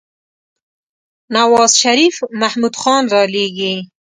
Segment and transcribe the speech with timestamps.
[1.35, 3.75] نوازشريف محمود خان رالېږي.